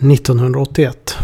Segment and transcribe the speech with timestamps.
[0.00, 1.14] 1981.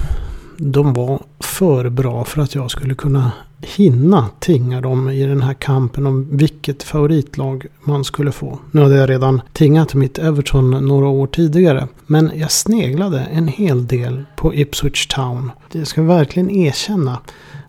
[0.59, 5.54] De var för bra för att jag skulle kunna hinna tinga dem i den här
[5.54, 8.58] kampen om vilket favoritlag man skulle få.
[8.70, 11.88] Nu hade jag redan tingat mitt Everton några år tidigare.
[12.06, 15.51] Men jag sneglade en hel del på Ipswich Town.
[15.72, 17.19] Jag ska verkligen erkänna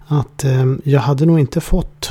[0.07, 2.09] att eh, jag hade nog inte fått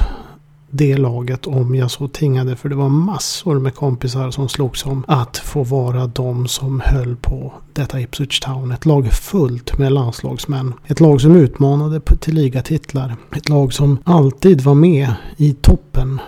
[0.76, 2.56] det laget om jag så tingade.
[2.56, 7.16] För det var massor med kompisar som slogs om att få vara de som höll
[7.16, 8.72] på detta Ipswich Town.
[8.72, 10.74] Ett lag fullt med landslagsmän.
[10.86, 13.16] Ett lag som utmanade till ligatitlar.
[13.36, 16.20] Ett lag som alltid var med i toppen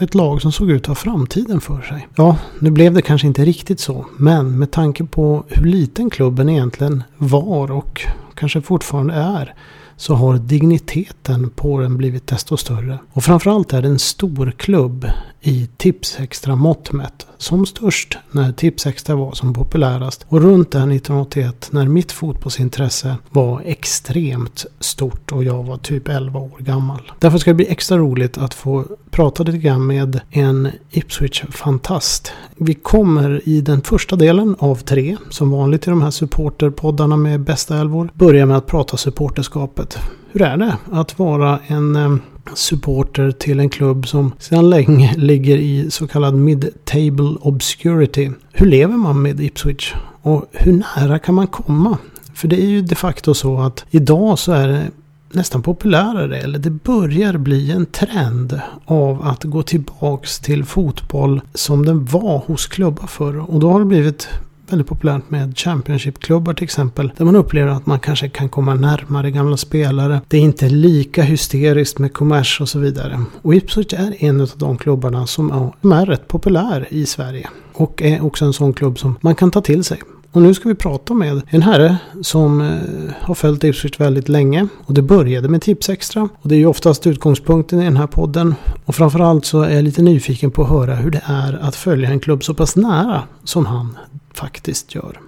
[0.00, 2.08] ett lag som såg ut att ha framtiden för sig.
[2.16, 4.06] Ja, nu blev det kanske inte riktigt så.
[4.16, 9.54] Men med tanke på hur liten klubben egentligen var och kanske fortfarande är
[9.98, 12.98] så har digniteten på den blivit desto större.
[13.12, 15.06] Och framförallt är det en stor klubb
[15.40, 17.26] i Tipsextra mått mätt.
[17.38, 20.26] Som störst när Tipsextra var som populärast.
[20.28, 26.40] Och runt där 1981 när mitt fotbollsintresse var extremt stort och jag var typ 11
[26.40, 27.12] år gammal.
[27.18, 32.32] Därför ska det bli extra roligt att få prata lite grann med en Ipswich-fantast.
[32.56, 37.40] Vi kommer i den första delen av tre, som vanligt i de här supporterpoddarna med
[37.40, 39.98] bästa älvor, börja med att prata supporterskapet.
[40.32, 42.16] Hur är det att vara en eh,
[42.54, 48.30] supporter till en klubb som sedan länge ligger i så kallad mid-table obscurity.
[48.52, 49.94] Hur lever man med Ipswich?
[50.22, 51.98] Och hur nära kan man komma?
[52.34, 54.90] För det är ju de facto så att idag så är det
[55.32, 61.86] nästan populärare, eller det börjar bli en trend av att gå tillbaks till fotboll som
[61.86, 63.50] den var hos klubbar förr.
[63.50, 64.28] Och då har det blivit
[64.72, 67.12] väldigt populärt med Championship-klubbar till exempel.
[67.16, 70.20] Där man upplever att man kanske kan komma närmare gamla spelare.
[70.28, 73.24] Det är inte lika hysteriskt med kommers och så vidare.
[73.42, 77.48] Och Ipswich är en av de klubbarna som är rätt populär i Sverige.
[77.72, 80.00] Och är också en sån klubb som man kan ta till sig.
[80.32, 84.68] Och nu ska vi prata med en herre som eh, har följt Ipswich väldigt länge.
[84.84, 86.22] Och det började med Tips Extra.
[86.22, 88.54] Och det är ju oftast utgångspunkten i den här podden.
[88.84, 92.10] Och framförallt så är jag lite nyfiken på att höra hur det är att följa
[92.10, 93.96] en klubb så pass nära som han
[94.38, 95.20] faktiskt gör.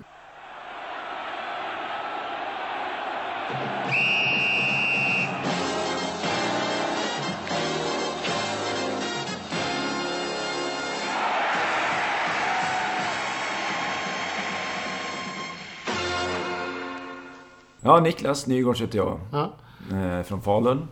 [17.83, 19.21] Ja, Niklas Nygårds heter jag.
[19.33, 19.53] Ja.
[19.97, 20.89] Eh, från Falun.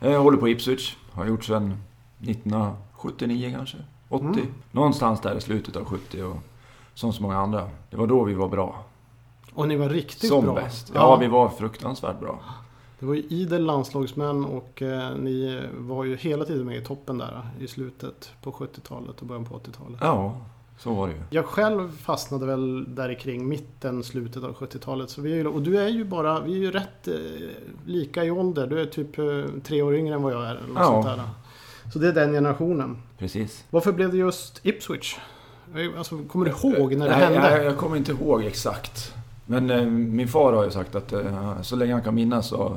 [0.00, 0.96] Jag håller på Ipswich.
[1.12, 1.76] Har gjort sedan
[2.20, 3.76] 1979 kanske.
[4.08, 4.26] 80.
[4.26, 4.46] Mm.
[4.70, 6.22] Någonstans där i slutet av 70.
[6.22, 6.36] Och
[6.98, 7.70] som så många andra.
[7.90, 8.84] Det var då vi var bra.
[9.54, 10.54] Och ni var riktigt som bra.
[10.54, 10.92] Som bäst.
[10.94, 12.40] Ja, ja, vi var fruktansvärt bra.
[12.98, 17.18] Det var ju idel landslagsmän och eh, ni var ju hela tiden med i toppen
[17.18, 19.98] där i slutet på 70-talet och början på 80-talet.
[20.00, 20.36] Ja,
[20.78, 21.20] så var det ju.
[21.30, 25.10] Jag själv fastnade väl där kring mitten, slutet av 70-talet.
[25.10, 27.14] Så vi är och du är ju bara, vi är ju rätt eh,
[27.86, 28.66] lika i ålder.
[28.66, 29.24] Du är typ eh,
[29.64, 30.54] tre år yngre än vad jag är.
[30.54, 30.84] Eller ja.
[30.84, 31.20] sånt där.
[31.92, 33.02] Så det är den generationen.
[33.18, 33.64] Precis.
[33.70, 35.16] Varför blev det just Ipswich?
[35.98, 37.56] Alltså, kommer du ihåg när det Nej, hände?
[37.56, 39.14] Jag, jag kommer inte ihåg exakt.
[39.46, 42.76] Men eh, min far har ju sagt att eh, så länge han kan minnas så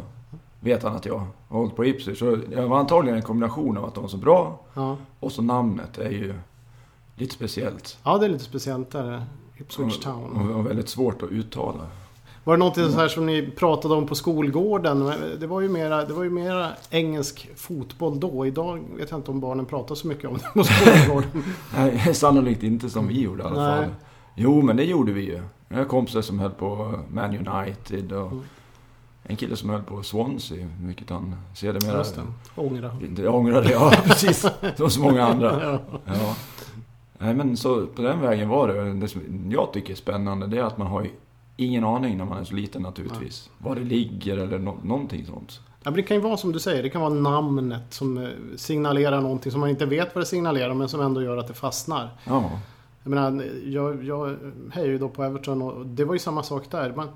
[0.59, 2.19] vet han att jag har hållit på Ipswich.
[2.19, 4.97] Så det var antagligen en kombination av att de var så bra ja.
[5.19, 6.34] och så namnet är ju
[7.16, 7.97] lite speciellt.
[8.03, 9.25] Ja, det är lite speciellt där.
[9.58, 10.50] Ipswich Town.
[10.50, 11.88] Och, och väldigt svårt att uttala.
[12.44, 15.12] Var det någonting så här som ni pratade om på skolgården?
[15.40, 18.46] Det var ju mera, det var ju mera engelsk fotboll då.
[18.46, 21.44] Idag vet jag inte om barnen pratar så mycket om det på skolgården.
[21.75, 23.85] Nej, sannolikt inte som vi gjorde i alla Nej.
[23.85, 23.96] fall.
[24.35, 25.41] Jo, men det gjorde vi ju.
[25.68, 28.44] Jag har kompisar som höll på Man United och mm.
[29.23, 31.97] en kille som höll på Swansea, vilket han sedermera...
[31.97, 32.22] Just det.
[32.56, 32.97] Ångra.
[33.02, 34.46] Inte ångrade, ja precis.
[34.78, 35.63] Som så många andra.
[35.63, 36.00] ja.
[36.06, 36.35] ja.
[37.18, 38.94] Nej, men så på den vägen var det.
[38.94, 41.08] Det som jag tycker är spännande, det är att man har
[41.62, 43.50] ingen aning när man är så liten naturligtvis.
[43.58, 43.70] Ja.
[43.70, 45.60] Var det ligger eller no någonting sånt.
[45.84, 49.22] Ja, det kan ju vara som du säger, det kan vara namnet som eh, signalerar
[49.22, 52.10] någonting som man inte vet vad det signalerar men som ändå gör att det fastnar.
[52.24, 52.52] Ja.
[53.04, 54.38] Jag menar, jag, jag
[54.74, 56.94] hejar ju då på Everton och det var ju samma sak där.
[56.96, 57.10] Man,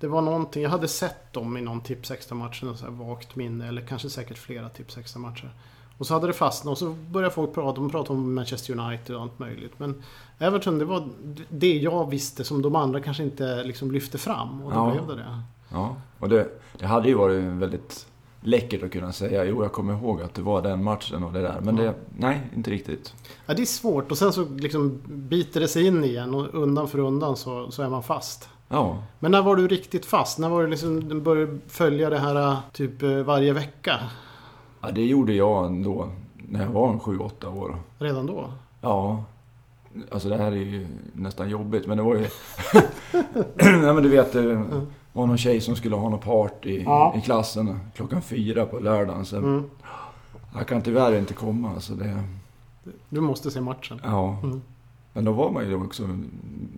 [0.00, 3.82] det var någonting, jag hade sett dem i någon tips extra match, vagt minne eller
[3.82, 5.50] kanske säkert flera tips extra matcher.
[6.00, 9.16] Och så hade det fastnat och så började folk prata, de pratade om Manchester United
[9.16, 9.72] och allt möjligt.
[9.76, 10.02] Men
[10.38, 11.08] Everton, det var
[11.48, 14.62] det jag visste som de andra kanske inte liksom lyfte fram.
[14.62, 14.90] Och då ja.
[14.90, 15.42] blev det det.
[15.68, 16.48] Ja, och det,
[16.78, 18.06] det hade ju varit väldigt
[18.40, 21.42] läckert att kunna säga jo, jag kommer ihåg att det var den matchen och det
[21.42, 21.60] där.
[21.60, 23.14] Men det, nej, inte riktigt.
[23.46, 26.88] Ja, det är svårt och sen så liksom biter det sig in igen och undan
[26.88, 28.48] för undan så, så är man fast.
[28.68, 29.02] Ja.
[29.18, 30.38] Men när var du riktigt fast?
[30.38, 34.00] När var du liksom, du började följa det här typ varje vecka?
[34.80, 37.76] Ja, det gjorde jag ändå när jag var en 7-8 år.
[37.98, 38.52] Redan då?
[38.80, 39.24] Ja.
[40.10, 42.26] Alltså det här är ju nästan jobbigt, men det var ju...
[43.54, 44.64] Nej men du vet, det
[45.12, 47.14] var någon tjej som skulle ha någon party ja.
[47.16, 49.24] i klassen klockan fyra på lördagen.
[49.24, 49.70] Så mm.
[50.54, 51.70] Jag kan tyvärr inte komma.
[51.70, 52.24] Alltså det...
[53.08, 54.00] Du måste se matchen.
[54.04, 54.38] Ja.
[54.42, 54.62] Mm.
[55.12, 56.08] Men då var man ju också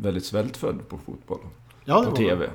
[0.01, 1.39] väldigt svältfödd på fotboll.
[1.85, 2.51] Ja, på TV.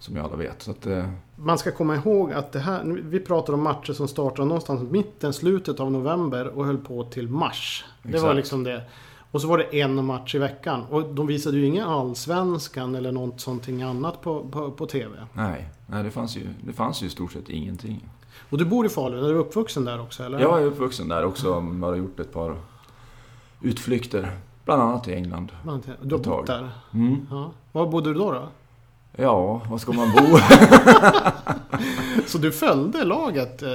[0.00, 0.62] Som ju alla vet.
[0.62, 1.08] Så att, eh...
[1.36, 5.32] Man ska komma ihåg att det här, vi pratar om matcher som startar någonstans mitten,
[5.32, 7.84] slutet av november och höll på till mars.
[7.98, 8.14] Exakt.
[8.14, 8.82] Det var liksom det.
[9.30, 10.84] Och så var det en match i veckan.
[10.90, 15.16] Och de visade ju ingen allsvenskan eller något sånt annat på, på, på TV.
[15.32, 18.08] Nej, nej det, fanns ju, det fanns ju i stort sett ingenting.
[18.50, 20.40] Och du bor i Falun, är du uppvuxen där också eller?
[20.40, 21.48] Jag är uppvuxen där också.
[21.48, 22.56] Jag har gjort ett par
[23.62, 24.36] utflykter.
[24.64, 25.52] Bland annat till England.
[26.02, 26.70] Du har bott där?
[26.94, 27.26] Mm.
[27.30, 27.50] Ja.
[27.72, 28.32] Var bodde du då?
[28.32, 28.48] då?
[29.16, 30.38] Ja, var ska man bo?
[32.26, 33.62] Så du följde laget?
[33.62, 33.68] Eh?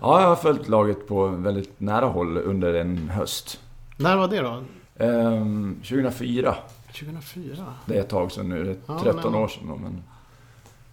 [0.00, 3.60] Ja, jag har följt laget på väldigt nära håll under en höst.
[3.96, 4.62] När var det då?
[5.04, 6.54] Ehm, 2004.
[6.86, 7.64] 2004?
[7.86, 9.34] Det är ett tag sedan nu, det är 13 ja, men...
[9.34, 10.02] år sedan då, men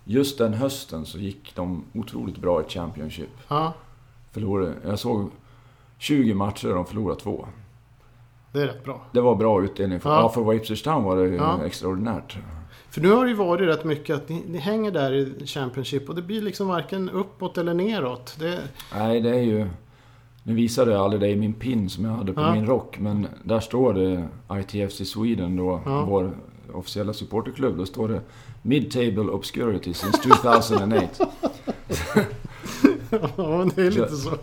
[0.09, 3.29] Just den hösten så gick de otroligt bra i Championship.
[3.47, 3.73] Ja.
[4.31, 5.29] Förlorade, jag såg
[5.97, 7.47] 20 matcher och de förlorade två.
[8.51, 9.01] Det är rätt bra.
[9.11, 9.99] Det var bra utdelning.
[9.99, 10.21] För, ja.
[10.21, 11.65] ja för Ipswich Town var det ja.
[11.65, 12.37] extraordinärt.
[12.97, 16.09] För nu har det ju varit rätt mycket att ni, ni, hänger där i Championship
[16.09, 18.35] och det blir liksom varken uppåt eller neråt.
[18.39, 18.59] Det...
[18.95, 19.67] Nej, det är ju...
[20.43, 22.53] Nu visade jag aldrig i min pin som jag hade på ja.
[22.53, 24.27] min rock, men där står det
[24.59, 26.05] ITFC Sweden då, ja.
[26.05, 26.37] vår
[26.73, 27.77] officiella supporterklubb.
[27.77, 28.21] Då står det
[28.61, 31.07] Mid-table obscurity since 2008.
[33.35, 34.37] ja, det är lite så.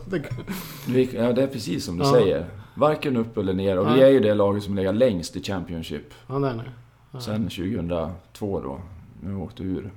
[1.12, 2.12] ja, det är precis som du ja.
[2.12, 2.46] säger.
[2.74, 3.78] Varken upp eller ner.
[3.78, 6.14] Och vi är ju det laget som ligger längst i Championship.
[6.26, 6.83] Ja, är det.
[7.14, 7.20] Ja.
[7.20, 8.80] Sen 2002 då,
[9.20, 9.90] när vi åkte ur.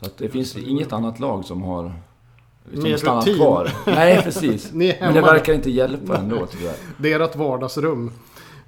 [0.00, 1.92] Så att det finns inget annat lag som har
[2.70, 3.38] liksom stannat rutin.
[3.38, 3.70] kvar.
[3.86, 4.72] Nej, precis.
[4.72, 6.76] Men det verkar inte hjälpa ändå tyvärr.
[6.98, 8.12] Det är ert vardagsrum.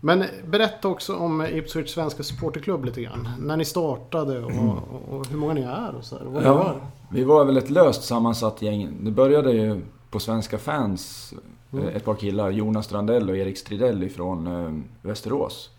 [0.00, 3.28] Men berätta också om Ipswich Svenska Supporterklubb lite grann.
[3.38, 4.68] När ni startade och, mm.
[4.68, 6.80] och, hur många ni är och så här, vad ja, var.
[7.10, 8.96] Vi var väl ett löst sammansatt gäng.
[9.00, 9.80] Det började ju
[10.10, 11.34] på Svenska fans.
[11.72, 11.88] Mm.
[11.88, 15.70] Ett par killar, Jonas Strandell och Erik Stridell från eh, Västerås.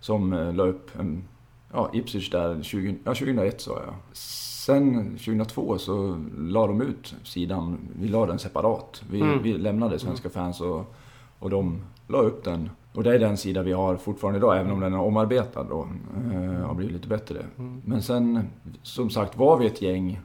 [0.00, 1.24] Som eh, la upp en,
[1.72, 3.94] ja, Ipswich där 20, ja, 2001 sa jag.
[4.12, 9.02] Sen 2002 så la de ut sidan, vi la den separat.
[9.10, 9.42] Vi, mm.
[9.42, 10.94] vi lämnade Svenska fans och,
[11.38, 14.72] och de la upp den och det är den sida vi har fortfarande idag, även
[14.72, 15.88] om den är omarbetad då.
[16.32, 17.46] Eh, har blivit lite bättre.
[17.58, 17.82] Mm.
[17.84, 18.48] Men sen,
[18.82, 20.20] som sagt, var vi ett gäng.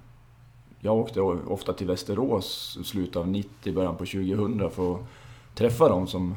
[0.79, 4.99] Jag åkte ofta till Västerås i slutet av 90, början på 2000 för att
[5.55, 6.35] träffa dem som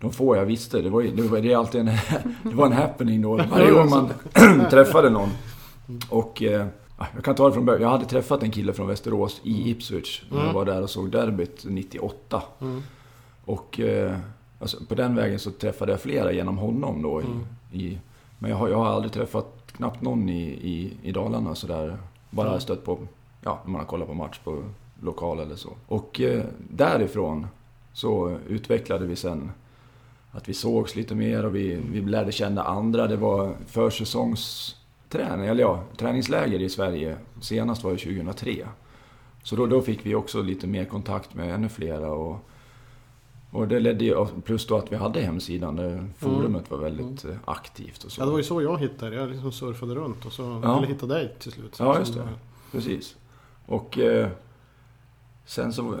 [0.00, 0.82] de få jag visste.
[0.82, 1.86] Det var, det var, det alltid en,
[2.42, 4.12] det var en happening då, varje gång man
[4.70, 5.30] träffade någon.
[6.10, 6.66] Och eh,
[7.14, 7.82] jag kan ta det från början.
[7.82, 10.22] Jag hade träffat en kille från Västerås i Ipswich.
[10.30, 10.54] När jag mm.
[10.54, 12.42] var där och såg derbyt 98.
[12.60, 12.82] Mm.
[13.44, 14.16] Och eh,
[14.60, 17.20] Alltså, på den vägen så träffade jag flera genom honom då.
[17.20, 17.46] Mm.
[17.72, 17.98] I,
[18.38, 21.98] men jag har, jag har aldrig träffat knappt någon i, i, i Dalarna sådär.
[22.30, 22.60] Bara mm.
[22.60, 22.98] stött på,
[23.40, 24.62] ja, när man har kollat på match på
[25.00, 25.70] lokal eller så.
[25.88, 27.46] Och eh, därifrån
[27.92, 29.52] så utvecklade vi sen
[30.30, 33.06] att vi sågs lite mer och vi, vi lärde känna andra.
[33.06, 37.16] Det var försäsongsträning, eller ja, träningsläger i Sverige.
[37.40, 38.66] Senast var det 2003.
[39.42, 42.10] Så då, då fick vi också lite mer kontakt med ännu flera.
[42.10, 42.36] Och,
[43.50, 46.64] och det ledde ju, plus då att vi hade hemsidan där forumet mm.
[46.68, 47.38] var väldigt mm.
[47.44, 48.20] aktivt och så.
[48.20, 50.80] Ja, det var ju så jag hittade Jag liksom surfade runt och så ja.
[50.80, 51.76] ville hitta dig till slut.
[51.78, 52.28] Ja, just det.
[52.72, 53.16] Precis.
[53.66, 54.28] Och eh,
[55.46, 56.00] sen så eh,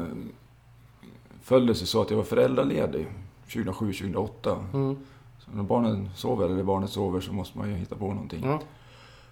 [1.42, 3.08] föll det sig så att jag var föräldraledig
[3.48, 4.58] 2007-2008.
[4.74, 4.96] Mm.
[5.38, 8.44] Så när barnen sover, eller barnet sover, så måste man ju hitta på någonting.
[8.44, 8.58] Mm.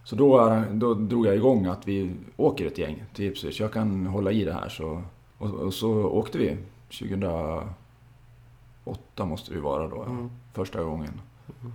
[0.04, 3.60] Så då, då drog jag igång att vi åker ett gäng till Ipswich.
[3.60, 4.68] Jag kan hålla i det här.
[4.68, 5.02] Så,
[5.38, 6.56] och, och så åkte vi
[6.88, 7.24] 2000
[8.84, 10.30] åtta måste det vara då, mm.
[10.52, 11.20] första gången.
[11.60, 11.72] Mm.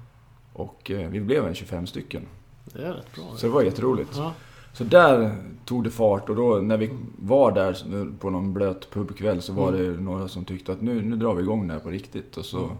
[0.53, 2.27] Och eh, vi blev en 25 stycken.
[2.65, 3.24] Det är rätt bra.
[3.36, 4.17] Så det var jätteroligt.
[4.17, 4.33] Ja.
[4.74, 5.36] Så där
[5.66, 9.74] tog det fart och då när vi var där på någon blöt pubkväll så var
[9.74, 9.82] mm.
[9.82, 12.46] det några som tyckte att nu, nu drar vi igång det här på riktigt och
[12.46, 12.78] så mm.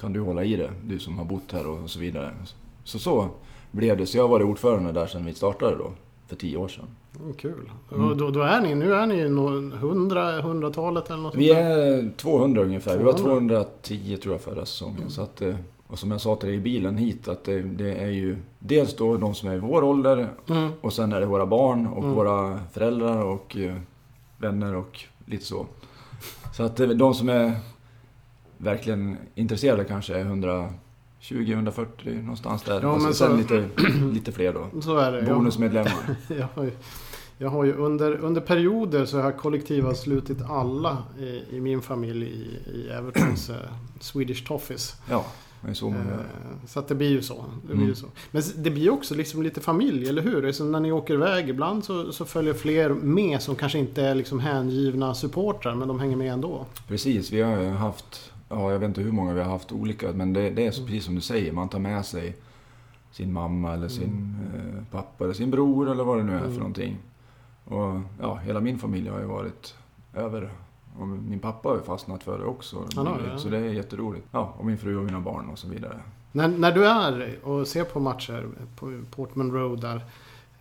[0.00, 2.30] kan du hålla i det, du som har bott här och så vidare.
[2.84, 3.28] Så så
[3.70, 4.06] blev det.
[4.06, 5.92] Så jag varit ordförande där sedan vi startade då,
[6.26, 6.86] för tio år sedan.
[7.20, 7.70] Mm, kul.
[7.94, 8.18] Mm.
[8.18, 12.90] Då, då, är ni, nu är ni 100, 100-talet eller något Vi är 200 ungefär.
[12.90, 13.12] 200.
[13.12, 14.96] Vi var 210 tror jag förra säsongen.
[14.96, 15.10] Mm.
[15.10, 15.54] Så att, eh,
[15.94, 18.96] och som jag sa till dig i bilen hit att det, det, är ju dels
[18.96, 20.72] då de som är i vår ålder mm.
[20.80, 22.14] och sen är det våra barn och mm.
[22.14, 23.76] våra föräldrar och eh,
[24.38, 25.66] vänner och lite så.
[26.52, 27.52] Så att eh, de som är
[28.58, 30.68] verkligen intresserade kanske är 100
[31.20, 32.82] 20-140 någonstans där.
[32.82, 33.36] Ja, och sen så...
[33.36, 33.68] lite,
[34.12, 34.80] lite fler då.
[34.80, 35.22] Så är det.
[35.22, 36.16] Bonusmedlemmar.
[36.56, 36.66] ja,
[37.38, 42.26] Jag har ju under, under perioder så har jag kollektivanslutit alla i, i min familj
[42.26, 43.56] i, i Evertons uh,
[44.00, 44.96] Swedish Toffees.
[45.10, 45.24] Ja,
[45.70, 46.14] är så man gör.
[46.14, 47.44] Uh, så att det blir ju så.
[47.62, 47.88] Det blir mm.
[47.88, 48.06] ju så.
[48.30, 50.52] Men det blir också liksom lite familj, eller hur?
[50.52, 54.14] Så när ni åker iväg, ibland så, så följer fler med som kanske inte är
[54.14, 56.66] liksom hängivna supportrar, men de hänger med ändå.
[56.88, 60.32] Precis, vi har haft, ja jag vet inte hur många vi har haft olika, men
[60.32, 60.86] det, det är så, mm.
[60.86, 62.36] precis som du säger, man tar med sig
[63.10, 64.76] sin mamma eller sin mm.
[64.78, 66.52] eh, pappa eller sin bror eller vad det nu är mm.
[66.52, 66.96] för någonting.
[67.64, 69.74] Och ja, hela min familj har ju varit
[70.14, 70.50] över.
[70.98, 72.76] Och min pappa har ju fastnat för det också.
[72.96, 73.38] Har, ja.
[73.38, 74.26] Så det är jätteroligt.
[74.30, 76.00] Ja, och min fru och mina barn och så vidare.
[76.32, 80.04] När, när du är och ser på matcher på Portman Road där.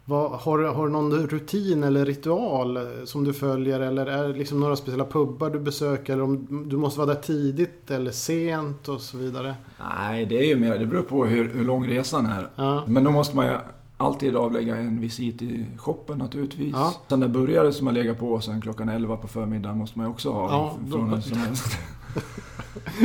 [0.05, 3.79] Vad, har, har du någon rutin eller ritual som du följer?
[3.79, 6.13] Eller är det liksom några speciella pubbar du besöker?
[6.13, 9.55] Eller om du måste vara där tidigt eller sent och så vidare?
[9.97, 12.47] Nej, det är ju mer, det beror på hur, hur lång resan är.
[12.55, 12.83] Ja.
[12.87, 13.57] Men då måste man ju
[13.97, 16.73] alltid avlägga en visit i shoppen naturligtvis.
[16.73, 16.93] Ja.
[17.09, 20.11] Sen när burgare som har legat på sen klockan 11 på förmiddagen måste man ju
[20.11, 20.49] också ha.
[20.51, 21.77] Ja, från som helst.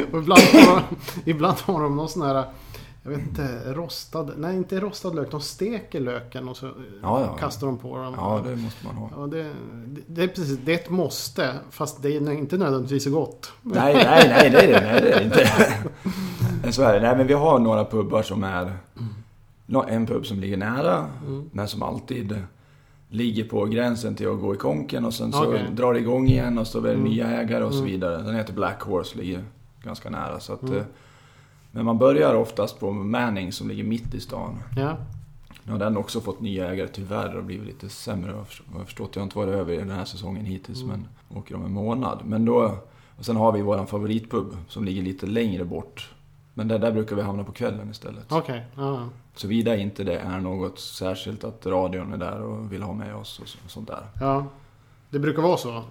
[0.09, 0.83] ibland, har,
[1.25, 2.45] ibland har de någon sån här
[3.03, 6.67] jag vet inte, rostad, nej inte rostad lök, de steker löken och så
[7.03, 7.37] ja, ja.
[7.37, 8.15] kastar de på dem.
[8.17, 9.11] Ja, det måste man ha.
[9.17, 9.43] Ja, det,
[9.87, 13.53] det, det, är precis, det är ett måste, fast det är inte nödvändigtvis så gott.
[13.63, 16.73] Nej, nej, nej, det är det, nej, det är inte.
[16.73, 17.01] så är det.
[17.01, 18.73] Nej, men vi har några pubbar som är
[19.89, 21.51] en pub som ligger nära, mm.
[21.53, 22.45] men som alltid
[23.09, 25.71] ligger på gränsen till att gå i konken och sen så okay.
[25.71, 27.11] drar det igång igen och så blir det mm.
[27.11, 27.91] nya ägare och så mm.
[27.91, 28.23] vidare.
[28.23, 29.45] Den heter Black Horse, ligger
[29.83, 30.41] ganska nära.
[30.41, 30.77] Så att, mm.
[30.77, 30.85] Eh,
[31.71, 34.59] men man börjar oftast på Manning som ligger mitt i stan.
[34.77, 34.97] Ja.
[35.65, 38.31] Nu har den också fått nya ägare tyvärr och blivit lite sämre.
[38.31, 40.91] Jag har förstått, jag har inte varit över den här säsongen hittills mm.
[41.29, 42.21] men åker om en månad.
[42.25, 42.79] Men då,
[43.19, 46.15] och sen har vi våran favoritpub som ligger lite längre bort.
[46.59, 48.25] Men där, där brukar vi hamna på kvällen istället.
[48.29, 48.67] Okej.
[48.73, 48.85] Okay.
[48.85, 49.09] Uh -huh.
[49.35, 53.41] Såvida inte det är något särskilt att radion är där och vill ha med oss
[53.65, 54.03] och sånt där.
[54.21, 54.47] Ja.
[55.11, 55.83] Det brukar vara så?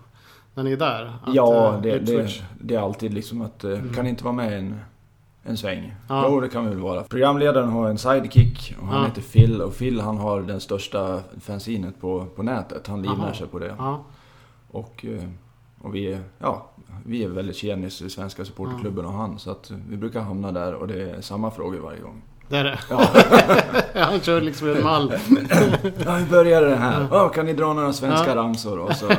[0.54, 1.14] När ni är där?
[1.24, 3.64] Att, ja, eh, det, det, det, är alltid liksom att...
[3.64, 3.94] Eh, mm.
[3.94, 4.80] Kan inte vara med en,
[5.44, 5.96] en sväng?
[6.10, 6.28] Ja.
[6.30, 7.04] Jo, det kan vi väl vara.
[7.04, 9.08] Programledaren har en sidekick och han ja.
[9.08, 9.62] heter Phil.
[9.62, 12.88] Och Phil han har den största fanzinet på, på nätet.
[12.88, 13.76] Han livnär sig på det.
[13.78, 14.04] Ja.
[14.72, 15.30] Och, eh,
[15.82, 16.72] och vi är, ja,
[17.06, 19.40] vi är väldigt tjenis i svenska supporterklubben och han.
[19.40, 22.22] Så att vi brukar hamna där och det är samma frågor varje gång.
[22.50, 22.80] Det är det?
[22.90, 23.08] Ja.
[24.06, 25.14] Han kör liksom en mall.
[26.06, 27.08] ja, hur började det här?
[27.12, 27.26] Ja.
[27.26, 28.36] Oh, kan ni dra några svenska ja.
[28.36, 28.80] ramsor?
[28.80, 29.06] Och så,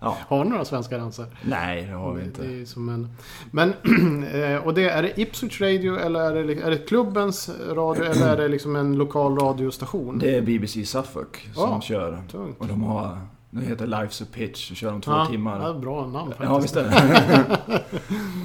[0.00, 0.16] ja.
[0.28, 1.26] Har ni några svenska ramsor?
[1.42, 2.42] Nej, det har vi inte.
[2.42, 3.08] Det är som en...
[3.50, 3.68] Men,
[4.32, 8.32] eh, och det, är det Ipswich Radio eller är det, är det klubbens radio eller
[8.32, 10.18] är det liksom en lokal radiostation?
[10.18, 12.22] Det är BBC Suffolk som oh, kör.
[12.30, 12.60] Tungt.
[12.60, 13.18] Och de har
[13.60, 15.60] det heter Life's a Pitch, så kör de två ja, timmar.
[15.62, 16.50] Ja, bra namn faktiskt.
[16.50, 17.58] Ja, visst är det.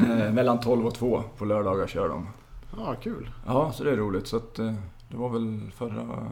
[0.08, 2.28] Eh, mellan 12 och 2 på lördagar kör de.
[2.78, 3.30] Ja, kul.
[3.46, 4.28] Ja, så det är roligt.
[4.28, 4.74] Så att, eh,
[5.10, 6.28] det var väl förra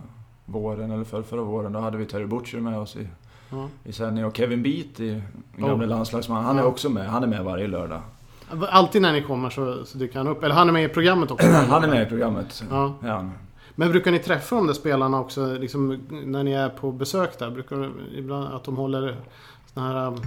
[0.46, 3.08] våren, eller för, förra våren, då hade vi Terry Butcher med oss i,
[3.50, 3.67] ja.
[3.84, 4.25] i sändning.
[4.25, 5.24] Och Kevin Beat, den
[5.58, 5.89] gamle oh.
[5.89, 7.10] landslagsman, han är också med.
[7.10, 8.01] Han är med varje lördag.
[8.70, 10.44] Alltid när ni kommer så, så dyker han upp?
[10.44, 11.48] Eller han är med i programmet också?
[11.70, 12.63] han är med i programmet.
[12.70, 12.94] Ja.
[13.03, 13.29] ja.
[13.75, 17.51] Men brukar ni träffa de där spelarna också liksom, när ni är på besök där?
[17.51, 19.17] Brukar det ibland att de håller
[19.74, 20.08] såna här...
[20.08, 20.22] Um,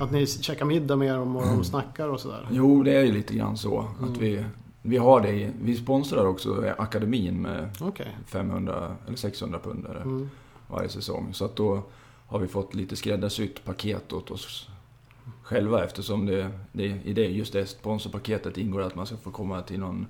[0.00, 2.46] att ni käkar middag med dem och de snackar och sådär?
[2.50, 3.80] Jo, det är ju lite grann så.
[3.98, 4.12] Mm.
[4.12, 4.44] Att vi,
[4.82, 8.06] vi har det Vi sponsrar också akademin med okay.
[8.26, 10.30] 500 eller 600 pundare mm.
[10.66, 11.34] varje säsong.
[11.34, 11.82] Så att då
[12.26, 14.68] har vi fått lite skräddarsytt paket åt oss
[15.42, 19.62] själva eftersom det, det, i det, just det sponsorpaketet ingår att man ska få komma
[19.62, 20.06] till någon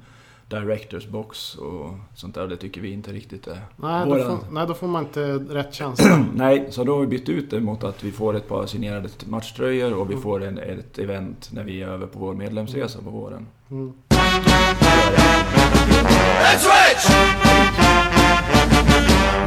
[0.48, 2.46] Directors box och sånt där.
[2.46, 4.18] Det tycker vi inte riktigt är nej, våra...
[4.18, 6.24] då får, nej, då får man inte rätt känsla.
[6.34, 9.08] nej, så då har vi bytt ut det mot att vi får ett par signerade
[9.26, 10.22] matchtröjor och vi mm.
[10.22, 13.46] får en, ett event när vi är över på vår medlemsresa på våren.
[13.70, 13.92] Mm.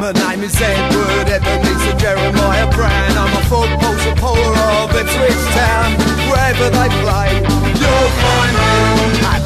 [0.02, 3.18] My name is Edward Ebenezer Jeremiah Brown.
[3.18, 5.92] I'm a football supporter of Ipswich Town.
[6.30, 7.32] Wherever they play,
[7.80, 9.41] you'll find me.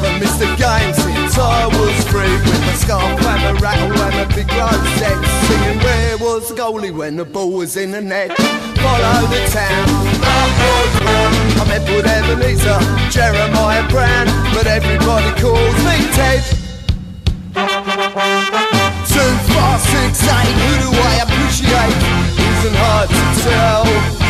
[6.66, 8.30] Goalie when the ball was in the net.
[8.82, 9.86] Follow the town,
[10.20, 11.32] run.
[11.60, 12.78] I'm Edward Ebenezer,
[13.10, 14.26] Jeremiah Brown.
[14.54, 16.42] But everybody calls me Ted.
[19.12, 21.96] Two, four, six, eight Who do I appreciate?
[22.50, 24.25] Isn't hard to tell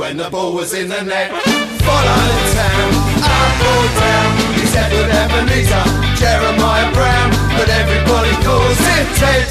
[0.00, 1.30] when the ball was in the net.
[1.86, 2.90] Follow the town,
[3.36, 4.30] up or down.
[4.58, 5.84] He said with Ebenezer,
[6.20, 9.46] Jeremiah Brown, but everybody calls him Ted.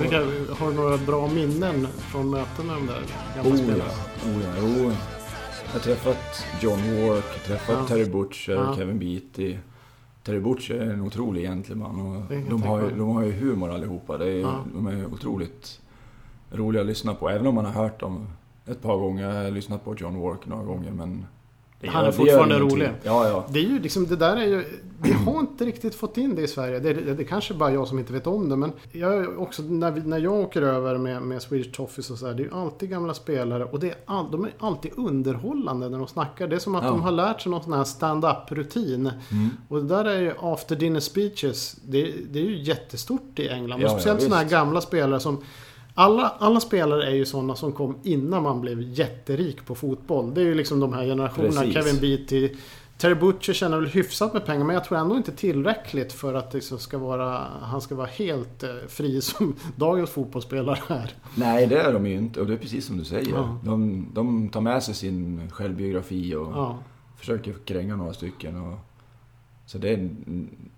[0.00, 0.16] Vilka,
[0.54, 3.02] har du några bra minnen från möten med de där
[3.36, 3.84] gamla Oh spelarna?
[4.24, 4.92] ja, oh ja, jo.
[5.66, 7.86] Jag har träffat John Walk, jag har träffat Ja.
[7.86, 8.76] Terry Butcher, Ja.
[8.76, 9.56] Kevin Beatty.
[10.22, 14.18] Terry Butcher är en otrolig gentleman och de har, ju, de har ju humor allihopa.
[14.18, 14.64] Det är, Ja.
[14.74, 15.80] De är otroligt
[16.50, 17.28] roliga att lyssna på.
[17.30, 18.26] Även om man har hört dem
[18.66, 19.28] ett par gånger.
[19.28, 21.26] Jag har lyssnat på John Walk några gånger men...
[21.80, 22.88] det Han är gör- fortfarande gör rolig.
[23.02, 23.46] Ja, ja.
[23.48, 24.64] Det är ju liksom, det där är ju...
[25.02, 26.78] Vi har inte riktigt fått in det i Sverige.
[26.78, 28.56] Det, det, det kanske bara jag som inte vet om det.
[28.56, 32.26] Men jag, också, när, vi, när jag åker över med, med Swedish Toffees och så
[32.26, 33.64] här, Det är ju alltid gamla spelare.
[33.64, 36.48] Och det är all, de är alltid underhållande när de snackar.
[36.48, 36.90] Det är som att Ja.
[36.90, 39.06] de har lärt sig någon sån här stand-up rutin.
[39.30, 39.48] Mm.
[39.68, 41.76] Och det där är ju after dinner speeches.
[41.84, 43.80] Det, det är ju jättestort i England.
[43.80, 44.52] Ja, och ja, speciellt såna här visst.
[44.52, 45.38] gamla spelare som...
[45.94, 50.34] Alla, alla spelare är ju sådana som kom innan man blev jätterik på fotboll.
[50.34, 51.60] Det är ju liksom de här generationerna.
[51.60, 51.74] Precis.
[51.74, 52.56] Kevin Beatty.
[52.98, 56.54] Terry Butcher tjänar väl hyfsat med pengar men jag tror ändå inte tillräckligt för att
[56.54, 61.10] liksom ska vara, han ska vara helt eh, fri som dagens fotbollsspelare är.
[61.34, 62.40] Nej, det är de ju inte.
[62.40, 63.32] Och det är precis som du säger.
[63.34, 63.58] Ja.
[63.64, 66.78] De, de tar med sig sin självbiografi och Ja.
[67.18, 68.56] försöker kränga några stycken.
[68.60, 68.78] Och,
[69.66, 70.08] så det,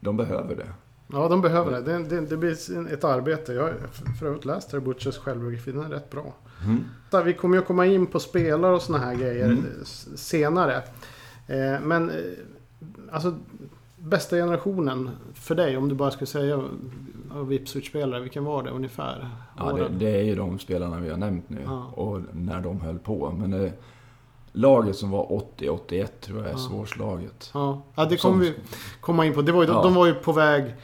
[0.01, 0.69] de behöver det.
[1.13, 1.81] Ja, de behöver det.
[1.81, 2.53] Det, det, det blir
[2.93, 3.53] ett arbete.
[3.53, 3.75] Jag har
[4.21, 5.73] för övrigt läst Terry Butchers självbiografi.
[5.73, 6.35] Den är rätt bra.
[6.65, 7.25] Mm.
[7.25, 9.59] Vi kommer ju komma in på spelare och såna här grejer Mm.
[9.59, 9.85] eh,
[10.17, 10.77] senare.
[11.47, 12.17] Eh, Men eh,
[13.13, 13.35] alltså
[13.99, 16.63] bästa generationen för dig om du bara skulle säga
[17.31, 19.29] av Ipswich-spelare, vilken var det ungefär?
[19.59, 21.59] Ja, det, det är ju de spelarna vi har nämnt nu.
[21.65, 21.87] Ja.
[21.95, 23.31] Och när de höll på.
[23.39, 23.73] Men det,
[24.53, 25.27] laget som var
[25.59, 26.59] 80-81 tror jag är Ja.
[26.59, 27.51] svårslaget.
[27.55, 28.55] Ja, ja det kommer vi
[29.01, 29.43] komma in på.
[29.43, 29.83] Det var ju, de, Ja.
[29.83, 30.75] de var ju på väg...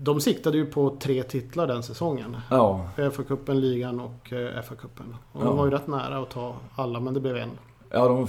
[0.00, 2.36] De siktade ju på tre titlar den säsongen.
[2.50, 5.14] Ja, FA-cupen, ligan och eh, FA-cupen.
[5.32, 5.52] Och de Ja.
[5.54, 7.50] var ju rätt nära att ta alla, men det blev en.
[7.90, 8.26] ja de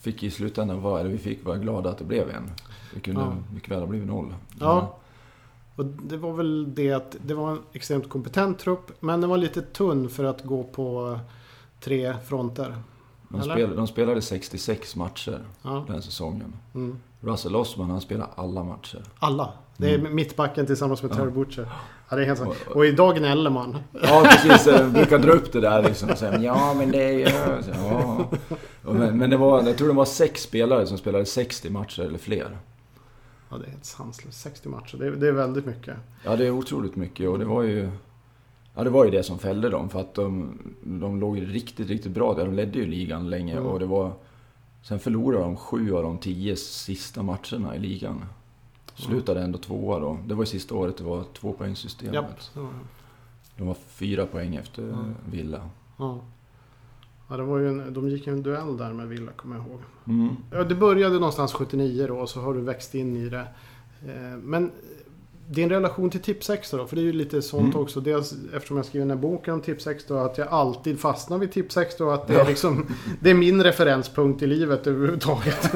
[0.00, 2.50] fick i slutändan vara, eller vi fick vara glada att det blev en.
[2.94, 3.32] Det kunde Ja.
[3.54, 4.34] mycket väl ha blivit noll.
[4.60, 4.96] Ja.
[5.76, 9.36] Och det var väl det att det var en extremt kompetent trupp, men den var
[9.38, 11.18] lite tunn för att gå på
[11.80, 12.82] tre fronter.
[13.28, 15.84] De, spel, de spelade 66 matcher Ja.
[15.88, 16.52] den säsongen.
[16.74, 16.98] Mm.
[17.20, 19.02] Russell Osman han spelade alla matcher.
[19.18, 19.52] Alla.
[19.80, 20.14] Det är Mm.
[20.14, 21.12] mittbacken tillsammans med.
[21.12, 21.66] Terry Butcher.
[22.08, 22.54] Ja, det är helt sant.
[22.74, 23.76] Och- idag gnäller man.
[24.02, 27.12] Ja precis, jag brukar dra upp det där liksom och säga ja men det är
[27.12, 27.26] ju...
[27.82, 28.28] Ja.
[28.92, 32.18] Men, men det var, jag tror det var sex spelare som spelade 60 matcher eller
[32.18, 32.58] fler.
[33.50, 34.40] Ja, det är helt sanslöst.
[34.40, 34.96] 60 matcher.
[34.96, 35.94] Det är, det är väldigt mycket.
[36.24, 37.90] Ja det är otroligt mycket och det var ju...
[38.74, 42.12] Ja det var ju det som fällde dem för att de, de låg riktigt, riktigt
[42.12, 42.44] bra där.
[42.44, 43.66] De ledde ju ligan länge Mm.
[43.66, 44.12] och det var...
[44.82, 48.24] Sen förlorade de sju av de tio sista matcherna i ligan.
[49.02, 50.18] Slutade ändå tvåa då.
[50.26, 52.14] Det var ju sista året det var tvåpoängssystemet.
[52.14, 52.40] Japp.
[53.56, 55.14] De var fyra poäng efter Mm.
[55.30, 55.68] Villa.
[55.98, 56.20] Ja.
[57.30, 59.66] Ja, det var ju en, de gick ju en duell där med Villa, kommer jag
[59.66, 59.80] ihåg.
[60.06, 60.36] Mm.
[60.50, 63.48] Ja, det började någonstans 79 då, och så har du växt in i det.
[64.06, 64.70] Eh, Men
[65.50, 66.86] din relation till Tipsex då?
[66.86, 67.80] För det är ju lite sånt Mm.
[67.82, 68.00] också.
[68.00, 71.52] Dels eftersom jag skriver den här boken om Tipsex då, att jag alltid fastnar vid
[71.52, 72.10] Tipsex då.
[72.10, 72.44] Att det är Ja.
[72.48, 72.86] liksom,
[73.20, 75.72] det är min referenspunkt i livet överhuvudtaget.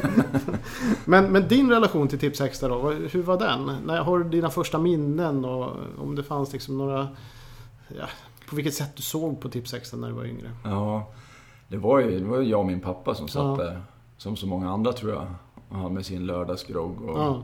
[1.05, 3.71] men, men din relation till Tipsex då, hur var den?
[3.87, 7.09] När har du dina första minnen och om det fanns liksom några...
[7.99, 8.05] Ja,
[8.51, 10.51] på vilket sätt du såg på Tipsexen när du var yngre?
[10.65, 11.11] Ja,
[11.69, 13.65] det var ju det var jag och min pappa som satt Ja.
[13.65, 13.83] där.
[14.17, 15.27] Som så många andra tror jag.
[15.69, 17.03] Och han med sin lördagsgrogg.
[17.03, 17.43] Och, Ja,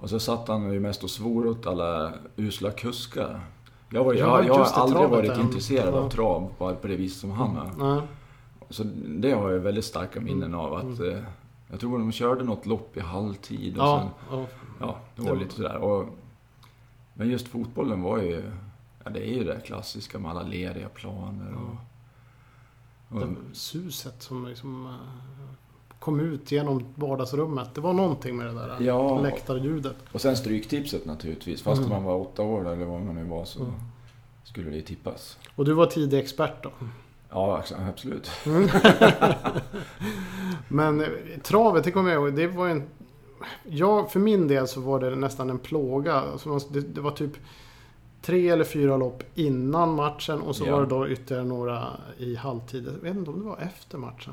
[0.00, 3.40] och så satt han ju mest och svor åt alla usla kuskar.
[3.90, 5.40] Jag, var, Ja, jag, jag har aldrig varit än.
[5.40, 7.70] intresserad av trav på det vis som han har.
[7.78, 8.02] ja,
[8.70, 10.74] Så det har jag väldigt starka minnen av.
[10.74, 11.14] att Mm.
[11.16, 11.22] eh,
[11.70, 13.78] Jag tror de körde något lopp i halvtid.
[13.78, 14.46] Och ja, sen, ja.
[14.80, 15.76] ja, det var Det lite sådär.
[15.76, 16.08] Och,
[17.14, 18.42] men just fotbollen var ju...
[19.04, 21.76] Ja, det är ju det klassiska med alla leriga planer och...
[23.16, 25.39] och Det suset som liksom eh,
[26.00, 27.74] kom ut genom vardagsrummet.
[27.74, 29.20] Det var någonting med det där Ja.
[29.20, 29.96] läktarljudet.
[30.12, 31.62] Och sen stryktipset naturligtvis.
[31.62, 31.90] Fast Mm.
[31.90, 33.72] man var åtta år eller vad man nu var så Mm.
[34.44, 35.38] skulle det ju tippas.
[35.56, 36.70] Och du var tidig expert då.
[37.30, 38.30] Ja, absolut.
[40.68, 41.06] Men eh,
[41.42, 42.36] travet, det kommer jag ihåg.
[42.36, 42.82] Det var en...
[43.68, 46.14] Ja, för min del så var det nästan en plåga.
[46.14, 47.32] Alltså det, det var typ
[48.22, 50.72] tre eller fyra lopp innan matchen och så Ja.
[50.72, 51.86] var det då ytterligare några
[52.18, 52.86] i halvtid.
[52.86, 54.32] Jag vet inte om det var efter matchen.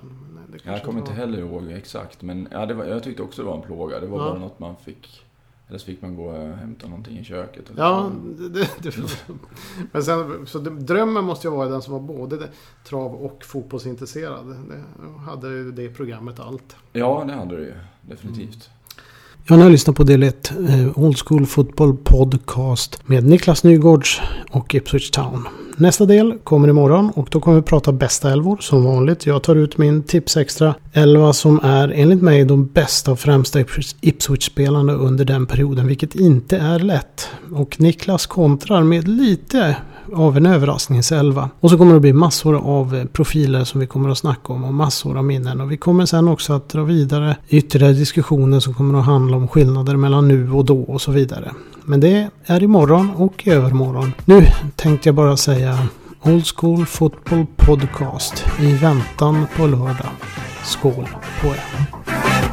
[0.52, 2.22] Kanske Jag kommer inte heller ihåg exakt.
[2.22, 4.00] Men ja, det var, jag tyckte också det var en plåga.
[4.00, 4.24] Det var Ja.
[4.30, 5.24] bara något man fick...
[5.70, 7.70] Eller så fick man gå och hämta någonting i köket.
[7.70, 8.44] Eller Ja, så.
[8.50, 8.96] det, det,
[9.92, 12.48] men sen, så det, drömmen måste ju vara den som var både
[12.84, 14.46] trav och fotbollsintresserad.
[14.48, 16.76] Det, då hade ju det programmet allt.
[16.94, 17.74] ja, det hade det ju.
[18.02, 18.70] Definitivt.
[19.50, 24.22] Ja, ni har lyssnat på del 1, eh, Old School Football Podcast med Niklas Nygårds
[24.52, 25.48] och Ipswich Town.
[25.78, 29.26] Nästa del kommer imorgon och då kommer vi prata bästa elvor som vanligt.
[29.26, 33.60] Jag tar ut min tips extra 11 som är enligt mig de bästa och främsta
[34.02, 37.30] Ipswich-spelarna under den perioden, vilket inte är lätt.
[37.54, 39.76] Och Niklas kontrar med lite
[40.14, 41.50] av en överraskningselva.
[41.60, 44.64] Och så kommer det bli massor av eh, profiler som vi kommer att snacka om
[44.64, 45.62] och massor av minnen.
[45.62, 49.48] Och vi kommer sen också att dra vidare ytterligare diskussioner som kommer att handla om
[49.48, 51.52] skillnader mellan nu och då och så vidare.
[51.86, 54.14] Men det är imorgon och i övermorgon.
[54.26, 54.42] Nu
[54.76, 55.78] tänkte jag bara säga
[56.24, 60.12] Old School Football Podcast i väntan på lördag.
[60.64, 61.10] Skål
[61.42, 62.47] på er!